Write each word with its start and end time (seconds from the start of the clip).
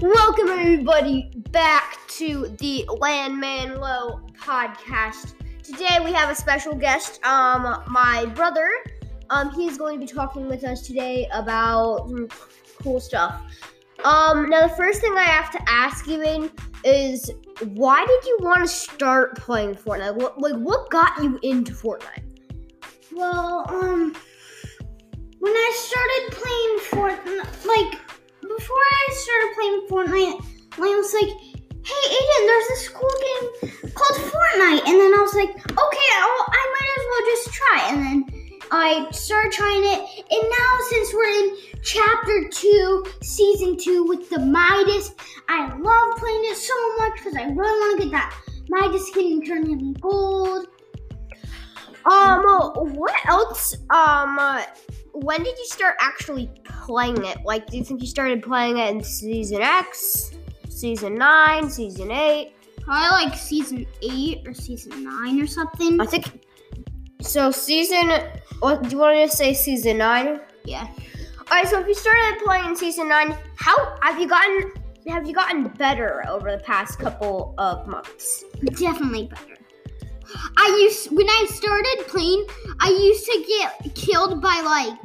Welcome 0.00 0.50
everybody 0.50 1.30
back 1.52 1.98
to 2.08 2.54
the 2.58 2.84
Lanman 2.86 3.78
Low 3.80 4.20
podcast. 4.38 5.32
Today 5.62 5.98
we 6.04 6.12
have 6.12 6.28
a 6.28 6.34
special 6.34 6.74
guest, 6.74 7.24
um, 7.24 7.82
my 7.88 8.26
brother. 8.34 8.68
Um, 9.30 9.50
he's 9.52 9.78
going 9.78 9.98
to 9.98 10.06
be 10.06 10.12
talking 10.12 10.48
with 10.48 10.64
us 10.64 10.82
today 10.82 11.26
about 11.32 12.10
some 12.10 12.28
cool 12.82 13.00
stuff. 13.00 13.40
Um, 14.04 14.50
now 14.50 14.66
the 14.66 14.74
first 14.76 15.00
thing 15.00 15.14
I 15.16 15.22
have 15.22 15.50
to 15.52 15.60
ask 15.66 16.06
you 16.06 16.20
in 16.20 16.50
is 16.84 17.30
why 17.64 18.04
did 18.04 18.24
you 18.26 18.38
want 18.42 18.60
to 18.60 18.68
start 18.68 19.38
playing 19.38 19.76
Fortnite? 19.76 20.16
What, 20.16 20.38
like, 20.38 20.56
what 20.56 20.90
got 20.90 21.22
you 21.22 21.38
into 21.42 21.72
Fortnite? 21.72 22.22
Well, 23.12 23.64
um, 23.70 24.14
when 25.38 25.52
I 25.54 25.72
started 25.74 26.42
playing 26.42 27.16
Fortnite, 27.24 27.66
like 27.66 28.05
before 28.48 28.76
I 28.76 29.14
started 29.14 29.50
playing 29.54 29.80
Fortnite, 29.88 30.44
I 30.78 30.96
was 30.96 31.14
like, 31.14 31.30
"Hey, 31.84 32.04
Aiden, 32.16 32.46
there's 32.46 32.68
this 32.68 32.88
cool 32.88 33.16
game 33.26 33.92
called 33.94 34.20
Fortnite," 34.30 34.86
and 34.86 35.00
then 35.00 35.14
I 35.14 35.20
was 35.20 35.34
like, 35.34 35.50
"Okay, 35.50 36.08
I'll, 36.20 36.44
I 36.48 36.62
might 36.74 36.92
as 36.98 37.04
well 37.10 37.24
just 37.32 37.52
try." 37.52 37.78
And 37.90 37.98
then 38.04 38.24
I 38.70 39.10
started 39.10 39.52
trying 39.52 39.84
it, 39.84 40.00
and 40.30 40.42
now 40.42 40.70
since 40.90 41.14
we're 41.14 41.34
in 41.42 41.56
Chapter 41.82 42.48
Two, 42.50 43.04
Season 43.22 43.76
Two 43.76 44.04
with 44.04 44.28
the 44.30 44.40
Midas, 44.40 45.12
I 45.48 45.66
love 45.76 46.18
playing 46.18 46.44
it 46.44 46.56
so 46.56 46.74
much 46.98 47.18
because 47.18 47.36
I 47.36 47.44
really 47.44 47.78
want 47.80 48.00
to 48.00 48.04
get 48.04 48.12
that 48.12 48.34
Midas 48.68 49.06
skin 49.08 49.32
and 49.32 49.46
turn 49.46 49.66
him 49.66 49.92
gold. 49.94 50.66
Um, 52.10 52.42
what 52.94 53.14
else? 53.26 53.74
Um, 53.90 54.38
uh, 54.38 54.62
when 55.12 55.42
did 55.42 55.58
you 55.58 55.66
start 55.66 55.96
actually 55.98 56.50
playing 56.64 57.24
it? 57.24 57.38
Like, 57.44 57.66
do 57.66 57.76
you 57.76 57.84
think 57.84 58.00
you 58.00 58.06
started 58.06 58.42
playing 58.42 58.78
it 58.78 58.94
in 58.94 59.02
season 59.02 59.62
X, 59.62 60.32
season 60.68 61.16
nine, 61.16 61.68
season 61.68 62.10
eight? 62.10 62.52
Probably 62.80 63.24
like 63.24 63.36
season 63.36 63.86
eight 64.02 64.46
or 64.46 64.54
season 64.54 65.02
nine 65.02 65.40
or 65.42 65.46
something. 65.46 66.00
I 66.00 66.06
think 66.06 66.46
so. 67.20 67.50
Season. 67.50 68.12
What 68.60 68.84
do 68.84 68.90
you 68.90 68.98
want 68.98 69.30
to 69.30 69.36
say? 69.36 69.52
Season 69.54 69.98
nine. 69.98 70.40
Yeah. 70.64 70.86
All 70.86 71.44
right. 71.50 71.66
So 71.66 71.80
if 71.80 71.88
you 71.88 71.94
started 71.94 72.38
playing 72.44 72.66
in 72.66 72.76
season 72.76 73.08
nine, 73.08 73.36
how 73.56 73.96
have 74.02 74.20
you 74.20 74.28
gotten? 74.28 74.70
Have 75.08 75.26
you 75.26 75.34
gotten 75.34 75.68
better 75.68 76.24
over 76.28 76.50
the 76.52 76.62
past 76.62 76.98
couple 76.98 77.54
of 77.58 77.86
months? 77.88 78.44
Definitely 78.64 79.26
better. 79.26 79.55
I 80.56 80.78
used 80.82 81.10
when 81.12 81.28
I 81.28 81.46
started 81.48 82.04
playing, 82.08 82.46
I 82.80 82.90
used 82.90 83.24
to 83.26 83.44
get 83.46 83.94
killed 83.94 84.40
by 84.40 84.60
like 84.64 84.98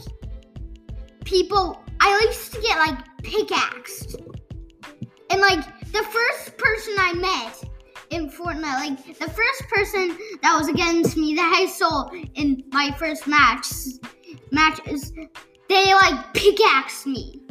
people. 1.25 1.81
I 1.99 2.25
used 2.27 2.53
to 2.53 2.61
get 2.61 2.77
like 2.77 2.97
pickaxed, 3.23 4.15
and 5.29 5.41
like 5.41 5.63
the 5.91 6.03
first 6.03 6.57
person 6.57 6.95
I 6.97 7.13
met 7.13 7.63
in 8.09 8.29
Fortnite, 8.29 8.63
like 8.63 9.19
the 9.19 9.29
first 9.29 9.63
person 9.69 10.17
that 10.41 10.57
was 10.57 10.67
against 10.67 11.15
me 11.15 11.35
that 11.35 11.53
I 11.55 11.67
saw 11.67 12.09
in 12.35 12.63
my 12.71 12.91
first 12.97 13.27
match 13.27 13.67
matches, 14.51 15.13
they 15.69 15.93
like 15.93 16.33
pickaxed 16.33 17.05
me. 17.07 17.41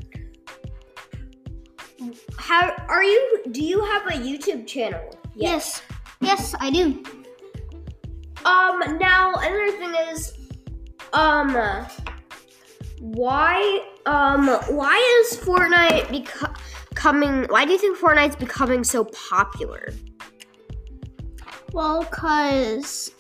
How 2.37 2.75
are 2.89 3.05
you? 3.05 3.43
Do 3.51 3.63
you 3.63 3.85
have 3.85 4.07
a 4.07 4.13
YouTube 4.13 4.67
channel? 4.67 5.17
Yes, 5.35 5.83
yes, 6.21 6.55
I 6.59 6.71
do. 6.71 7.05
Um, 8.51 8.99
now 8.99 9.35
another 9.35 9.71
thing 9.79 9.95
is, 10.11 10.33
um, 11.13 11.55
why, 12.99 13.87
um, 14.07 14.49
why 14.75 15.23
is 15.23 15.39
Fortnite 15.39 16.07
beco- 16.07 16.57
becoming? 16.89 17.45
Why 17.45 17.65
do 17.65 17.73
you 17.73 17.79
think 17.79 17.97
Fortnite's 17.97 18.35
becoming 18.35 18.83
so 18.83 19.05
popular? 19.05 19.93
Well, 21.73 22.05
cause 22.07 23.13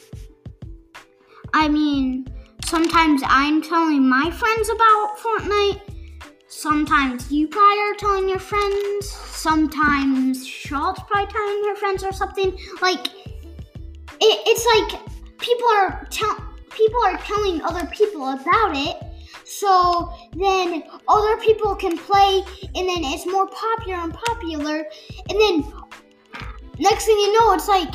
I 1.54 1.69
mean, 1.69 2.27
sometimes 2.65 3.22
I'm 3.25 3.62
telling 3.62 4.09
my 4.09 4.33
friends 4.33 4.69
about 4.69 5.16
Fortnite. 5.19 5.81
Sometimes 6.49 7.31
you 7.31 7.47
probably 7.47 7.78
are 7.78 7.94
telling 7.94 8.28
your 8.28 8.41
friends. 8.41 9.09
Sometimes 9.09 10.44
Charlotte's 10.47 11.03
probably 11.06 11.33
telling 11.33 11.65
her 11.69 11.77
friends 11.77 12.03
or 12.03 12.12
something. 12.12 12.59
Like, 12.83 13.06
it, 13.06 14.37
it's 14.47 14.66
like 14.91 15.00
people 15.41 15.69
are 15.69 16.06
tell 16.11 16.37
people 16.71 17.01
are 17.05 17.17
telling 17.19 17.61
other 17.62 17.87
people 17.87 18.28
about 18.28 18.77
it. 18.77 18.97
So 19.45 20.12
then 20.37 20.84
other 21.09 21.37
people 21.39 21.75
can 21.75 21.99
play 21.99 22.43
and 22.75 22.89
then 22.89 23.05
it's 23.05 23.27
more 23.27 23.49
popular 23.49 23.99
and 23.99 24.15
popular. 24.15 24.84
And 25.28 25.41
then 25.41 25.73
next 26.78 27.06
thing 27.06 27.17
you 27.17 27.39
know 27.39 27.53
it's 27.53 27.69
like 27.69 27.95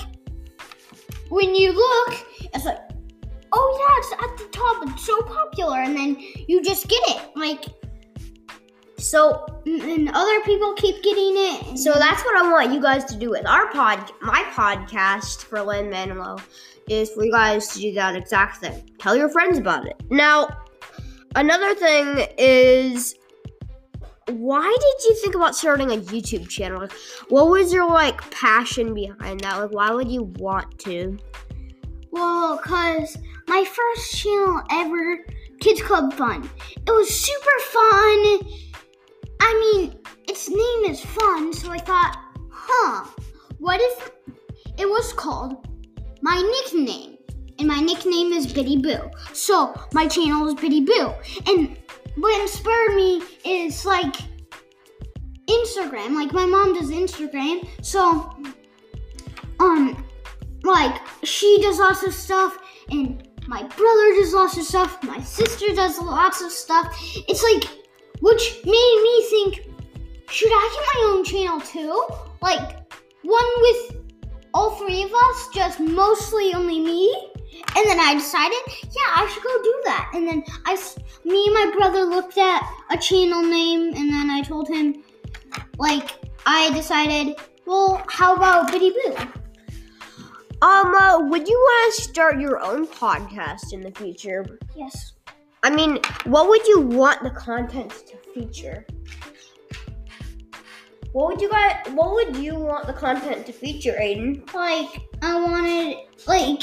when 1.30 1.56
you 1.56 1.72
look 1.72 2.26
it's 2.54 2.66
like 2.66 2.80
oh 3.54 3.78
yeah 3.80 3.96
it's 4.00 4.12
at 4.24 4.38
the 4.38 4.52
top 4.52 4.84
it's 4.90 5.06
so 5.06 5.22
popular. 5.22 5.82
And 5.82 5.96
then 5.96 6.18
you 6.48 6.64
just 6.64 6.88
get 6.88 7.02
it 7.08 7.32
like 7.36 7.66
So, 8.98 9.46
and 9.66 10.10
other 10.14 10.42
people 10.42 10.74
keep 10.74 11.04
getting 11.04 11.34
it. 11.36 11.78
So 11.78 11.94
that's 11.94 12.24
what 12.24 12.38
I 12.38 12.52
want 12.52 12.74
you 12.74 12.82
guys 12.82 13.04
to 13.06 13.16
do 13.16 13.30
with 13.30 13.46
our 13.46 13.70
pod, 13.72 14.12
my 14.22 14.44
podcast 14.52 15.44
for 15.44 15.62
Lynn 15.62 15.92
Manilow, 15.92 16.42
is 16.90 17.10
for 17.10 17.26
you 17.26 17.32
guys 17.32 17.68
to 17.70 17.80
do 17.80 17.94
that 17.94 18.16
exact 18.16 18.58
thing. 18.58 18.90
Tell 19.00 19.16
your 19.16 19.30
friends 19.30 19.58
about 19.58 19.88
it. 19.88 20.02
Now, 20.10 20.48
another 21.36 21.74
thing 21.76 22.28
is, 22.38 23.16
why 24.28 24.76
did 24.80 25.08
you 25.08 25.16
think 25.22 25.36
about 25.36 25.56
starting 25.56 25.92
a 25.92 25.98
YouTube 25.98 26.48
channel? 26.50 26.82
Like, 26.82 26.94
what 27.30 27.50
was 27.50 27.72
your 27.72 27.88
like 27.88 28.30
passion 28.32 28.94
behind 28.94 29.42
that? 29.42 29.58
Like, 29.58 29.72
why 29.72 29.92
would 29.92 30.10
you 30.10 30.24
want 30.38 30.80
to? 30.80 31.18
Well, 32.12 32.58
cause 32.58 33.18
my 33.48 33.64
first 33.64 34.18
channel 34.18 34.62
ever, 34.72 35.26
Kids 35.60 35.82
Club 35.82 36.14
Fun. 36.14 36.50
It 36.76 36.92
was 36.92 37.14
super 37.14 37.60
fun. 37.60 38.52
I 39.42 39.74
mean, 39.74 40.00
its 40.28 40.50
name 40.50 40.92
is 40.92 41.02
fun, 41.02 41.54
so 41.54 41.72
I 41.72 41.78
thought, 41.78 42.18
huh, 42.52 43.06
what 43.60 43.80
if 43.82 44.12
it 44.78 44.88
was 44.88 45.14
called 45.14 45.68
my 46.26 46.42
nickname? 46.42 47.18
And 47.60 47.68
my 47.68 47.80
nickname 47.80 48.34
is 48.34 48.52
Biddy 48.52 48.78
Boo. 48.78 49.12
So 49.32 49.80
my 49.94 50.08
channel 50.08 50.48
is 50.48 50.56
Biddy 50.56 50.82
Boo. 50.82 51.14
And 51.46 51.78
what 52.18 52.42
inspired 52.42 52.96
me 52.96 53.22
is 53.46 53.86
like 53.86 54.16
Instagram. 55.48 56.16
Like 56.16 56.34
my 56.34 56.48
mom 56.48 56.74
does 56.74 56.90
Instagram. 56.90 57.68
So 57.82 58.36
um 59.60 60.04
like 60.64 61.00
she 61.24 61.60
does 61.62 61.78
lots 61.78 62.02
of 62.02 62.12
stuff 62.12 62.58
and 62.90 63.30
my 63.48 63.62
brother 63.62 64.08
does 64.16 64.34
lots 64.34 64.58
of 64.58 64.64
stuff 64.64 65.02
my 65.04 65.20
sister 65.22 65.68
does 65.76 66.00
lots 66.00 66.42
of 66.42 66.52
stuff 66.52 66.88
it's 67.30 67.44
like 67.44 67.70
which 68.22 68.60
made 68.66 69.00
me 69.04 69.26
think 69.30 69.70
should 70.28 70.52
i 70.52 70.64
get 70.74 70.86
my 70.92 71.14
own 71.14 71.24
channel 71.24 71.62
too 71.62 72.08
like 72.42 72.92
one 73.22 73.52
with 73.62 74.05
all 74.56 74.72
three 74.78 75.04
of 75.04 75.14
us 75.14 75.50
just 75.54 75.80
mostly 75.82 76.54
only 76.54 76.80
me 76.80 77.32
and 77.76 77.86
then 77.90 78.00
i 78.00 78.14
decided 78.14 78.58
yeah 79.00 79.12
i 79.16 79.30
should 79.32 79.44
go 79.44 79.64
do 79.64 79.82
that 79.84 80.10
and 80.14 80.28
then 80.28 80.44
I, 80.66 80.76
me 81.26 81.46
and 81.48 81.54
my 81.54 81.72
brother 81.78 82.06
looked 82.06 82.38
at 82.38 82.62
a 82.90 82.98
channel 82.98 83.44
name 83.44 83.90
and 83.90 84.10
then 84.10 84.30
i 84.30 84.42
told 84.42 84.70
him 84.70 85.04
like 85.78 86.10
i 86.46 86.72
decided 86.72 87.36
well 87.66 88.02
how 88.08 88.36
about 88.36 88.72
biddy 88.72 88.92
boo 88.92 89.16
Um, 90.62 90.96
uh, 90.96 91.20
would 91.30 91.48
you 91.48 91.58
want 91.68 91.96
to 91.96 92.02
start 92.02 92.40
your 92.40 92.60
own 92.62 92.88
podcast 92.88 93.74
in 93.74 93.82
the 93.82 93.92
future? 93.92 94.46
yes 94.76 95.12
I 95.66 95.72
mean, 95.72 95.98
what 96.26 96.48
would 96.48 96.66
you 96.68 96.80
want 96.80 97.24
the 97.24 97.32
content 97.32 97.92
to 98.10 98.18
feature? 98.34 98.86
What 101.16 101.28
would 101.28 101.42
you 101.42 101.50
guys? 101.50 101.78
What 101.94 102.12
would 102.12 102.36
you 102.36 102.56
want 102.56 102.88
the 102.88 102.92
content 102.92 103.46
to 103.46 103.54
feature, 103.54 103.96
Aiden? 103.98 104.54
like 104.54 105.02
I 105.22 105.42
wanted 105.42 105.96
like 106.28 106.62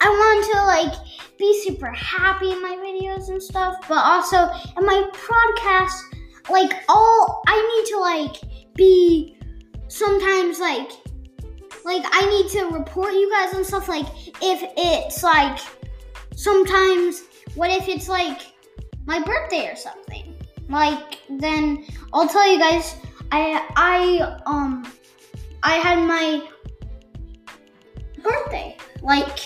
I 0.00 0.08
want 0.08 0.50
to 0.50 0.62
like 0.64 1.38
be 1.38 1.62
super 1.62 1.90
happy 1.90 2.52
in 2.52 2.62
my 2.62 2.74
videos 2.76 3.28
and 3.28 3.42
stuff, 3.42 3.74
but 3.90 4.02
also 4.02 4.48
in 4.78 4.86
my 4.86 5.10
podcast, 5.12 5.92
like 6.48 6.72
all 6.88 7.42
I 7.46 7.60
need 7.76 7.90
to 7.90 7.98
like 7.98 8.74
be 8.74 9.36
sometimes 9.88 10.58
like 10.58 10.90
like 11.84 12.06
I 12.12 12.26
need 12.30 12.48
to 12.52 12.74
report 12.74 13.12
you 13.12 13.30
guys 13.30 13.52
and 13.52 13.66
stuff 13.66 13.90
like 13.90 14.06
if 14.40 14.72
it's 14.74 15.22
like 15.22 15.58
sometimes 16.34 17.24
what 17.56 17.70
if 17.70 17.90
it's 17.90 18.08
like 18.08 18.40
my 19.04 19.20
birthday 19.22 19.70
or 19.70 19.76
something 19.76 20.34
like 20.70 21.18
then 21.28 21.84
I'll 22.14 22.26
tell 22.26 22.50
you 22.50 22.58
guys 22.58 22.94
I 23.34 23.66
I 23.76 24.40
um 24.46 24.86
I 25.62 25.74
had 25.76 26.06
my 26.06 26.46
birthday 28.22 28.76
like 29.02 29.38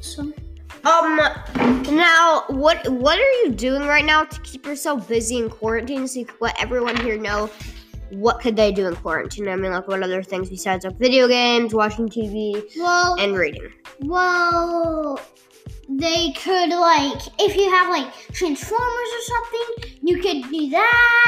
so 0.00 0.32
Um, 0.84 1.20
now 1.94 2.44
what 2.48 2.86
what 2.88 3.18
are 3.18 3.32
you 3.42 3.50
doing 3.52 3.82
right 3.86 4.04
now 4.04 4.24
to 4.24 4.40
keep 4.42 4.66
yourself 4.66 5.08
busy 5.08 5.38
in 5.38 5.48
quarantine 5.50 6.06
so 6.06 6.20
you 6.20 6.26
can 6.26 6.36
let 6.40 6.60
everyone 6.62 6.96
here 6.96 7.18
know 7.18 7.50
what 8.10 8.40
could 8.40 8.56
they 8.56 8.72
do 8.72 8.88
in 8.88 8.96
quarantine? 8.96 9.46
I 9.48 9.54
mean, 9.54 9.70
like 9.70 9.86
what 9.86 10.02
other 10.02 10.20
things 10.22 10.50
besides 10.50 10.84
like 10.84 10.98
video 10.98 11.28
games, 11.28 11.72
watching 11.72 12.08
TV, 12.08 12.60
Well, 12.76 13.14
and 13.20 13.36
reading? 13.36 13.68
well, 14.00 15.20
they 15.88 16.32
could 16.32 16.70
like 16.70 17.20
if 17.38 17.54
you 17.56 17.70
have 17.70 17.88
like 17.88 18.12
Transformers 18.32 19.10
or 19.16 19.22
something, 19.34 19.92
you 20.02 20.18
could 20.20 20.50
do 20.50 20.70
that. 20.70 21.19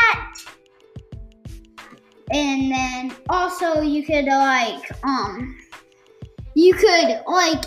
And 2.33 2.73
then 2.73 3.13
also 3.29 3.83
you 3.83 4.05
could 4.05 4.25
like 4.25 4.91
um 5.05 5.59
you 6.55 6.75
could 6.75 7.23
like 7.27 7.65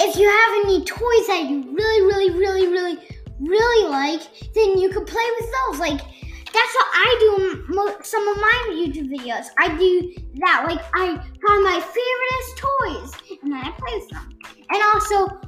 if 0.00 0.16
you 0.16 0.28
have 0.28 0.64
any 0.64 0.84
toys 0.84 1.26
that 1.28 1.46
you 1.48 1.62
really 1.72 2.02
really 2.02 2.30
really 2.38 2.68
really 2.68 2.98
really 3.40 3.90
like, 3.90 4.22
then 4.54 4.78
you 4.78 4.90
could 4.90 5.06
play 5.06 5.24
with 5.38 5.50
those. 5.50 5.80
Like 5.80 6.00
that's 6.00 6.74
what 6.74 6.86
I 6.92 7.16
do 7.20 7.64
some 8.02 8.28
of 8.28 8.36
my 8.36 8.70
YouTube 8.70 9.10
videos. 9.10 9.46
I 9.58 9.76
do 9.76 10.14
that. 10.36 10.64
Like 10.68 10.84
I 10.94 11.16
find 11.16 11.64
my 11.64 11.80
favorite 11.80 12.56
toys 12.56 13.38
and 13.42 13.52
then 13.52 13.60
I 13.64 13.70
play 13.70 13.98
with 13.98 14.08
them. 14.10 14.38
And 14.70 14.82
also, 14.94 15.40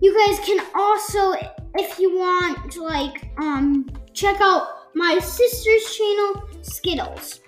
you 0.00 0.16
guys 0.16 0.44
can 0.46 0.64
also, 0.74 1.32
if 1.74 1.98
you 1.98 2.16
want, 2.16 2.70
to 2.72 2.82
like 2.82 3.30
um 3.38 3.86
check 4.12 4.40
out 4.40 4.85
my 4.96 5.18
sister's 5.18 5.84
channel, 5.94 6.48
Skittles. 6.62 7.40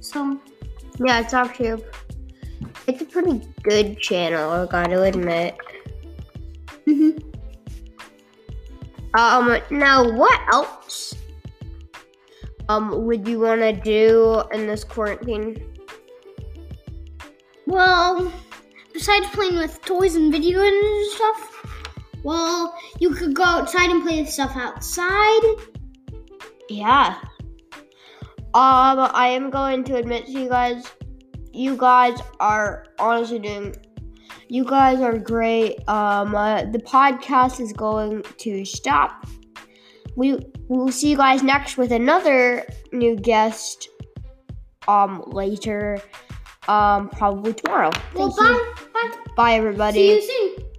So 0.00 0.38
Yeah, 1.02 1.20
it's 1.20 1.32
actually 1.32 1.82
it's 2.86 3.00
a 3.00 3.04
pretty 3.06 3.40
good 3.62 3.98
channel. 3.98 4.50
I 4.50 4.66
gotta 4.66 5.02
admit. 5.02 5.56
mhm. 6.86 7.22
Um, 9.14 9.58
now 9.70 10.04
what 10.12 10.38
else? 10.52 11.14
Um, 12.68 13.04
would 13.06 13.26
you 13.26 13.40
want 13.40 13.62
to 13.62 13.72
do 13.72 14.42
in 14.52 14.66
this 14.66 14.84
quarantine? 14.84 15.66
well, 17.66 18.32
besides 18.92 19.26
playing 19.32 19.56
with 19.56 19.80
toys 19.82 20.14
and 20.16 20.30
video 20.30 20.60
games 20.62 20.84
and 20.84 21.10
stuff, 21.12 21.64
well, 22.22 22.74
you 23.00 23.10
could 23.10 23.34
go 23.34 23.44
outside 23.44 23.90
and 23.90 24.02
play 24.02 24.20
with 24.20 24.28
stuff 24.30 24.52
outside. 24.56 25.42
Yeah. 26.70 27.18
Um, 28.52 28.98
I 29.14 29.28
am 29.28 29.50
going 29.50 29.84
to 29.84 29.96
admit 29.96 30.26
to 30.26 30.32
you 30.32 30.48
guys, 30.48 30.84
you 31.52 31.76
guys 31.76 32.18
are 32.38 32.86
honestly 32.98 33.38
doing. 33.38 33.76
You 34.48 34.64
guys 34.64 35.00
are 35.00 35.18
great. 35.18 35.88
Um, 35.88 36.34
uh, 36.34 36.64
the 36.64 36.78
podcast 36.78 37.60
is 37.60 37.72
going 37.72 38.22
to 38.38 38.64
stop. 38.64 39.26
We 40.16 40.38
will 40.68 40.90
see 40.90 41.10
you 41.10 41.16
guys 41.16 41.42
next 41.42 41.76
with 41.76 41.92
another 41.92 42.64
new 42.92 43.16
guest. 43.16 43.88
Um, 44.88 45.22
later. 45.26 46.00
Um, 46.66 47.08
probably 47.10 47.54
tomorrow. 47.54 47.90
Well, 48.14 48.30
Thank 48.30 48.48
you. 48.48 48.72
bye. 48.74 49.10
Bye. 49.10 49.16
Bye, 49.36 49.54
everybody. 49.54 49.98
See 49.98 50.14
you 50.14 50.58
soon. 50.58 50.69